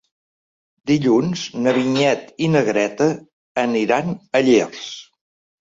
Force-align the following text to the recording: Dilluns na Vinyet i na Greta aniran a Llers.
Dilluns 0.91 1.43
na 1.65 1.73
Vinyet 1.75 2.25
i 2.45 2.49
na 2.55 2.65
Greta 2.71 3.07
aniran 3.67 4.11
a 4.41 4.43
Llers. 4.49 4.85